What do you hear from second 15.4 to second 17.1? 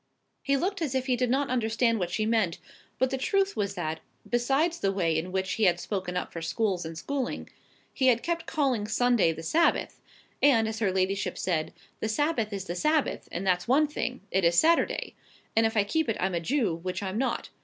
and if I keep it, I'm a Jew, which